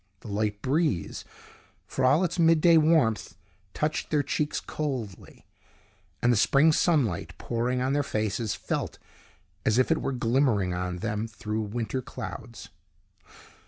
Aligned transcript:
The 0.21 0.29
light 0.29 0.63
breeze, 0.63 1.23
for 1.85 2.03
all 2.03 2.23
its 2.23 2.39
midday 2.39 2.75
warmth, 2.75 3.37
touched 3.75 4.09
their 4.09 4.23
cheeks 4.23 4.59
coldly; 4.59 5.45
and 6.23 6.33
the 6.33 6.37
spring 6.37 6.71
sunlight 6.71 7.37
pouring 7.37 7.81
on 7.81 7.93
their 7.93 8.01
faces 8.01 8.55
felt 8.55 8.97
as 9.63 9.77
if 9.77 9.91
it 9.91 10.01
were 10.01 10.11
glimmering 10.11 10.73
on 10.73 10.95
them 10.97 11.27
through 11.27 11.61
winter 11.61 12.01
clouds. 12.01 12.69